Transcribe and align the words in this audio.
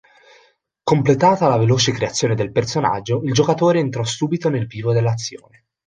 Completata 0.81 1.47
la 1.47 1.57
veloce 1.57 1.91
creazione 1.91 2.33
del 2.33 2.51
personaggio, 2.51 3.21
il 3.21 3.33
giocatore 3.33 3.77
entrerà 3.77 4.07
subito 4.07 4.49
nel 4.49 4.65
vivo 4.65 4.93
dell'azione. 4.93 5.65